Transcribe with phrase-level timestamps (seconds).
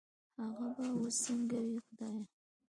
[0.41, 2.23] هغه به وس سنګه وي خدايه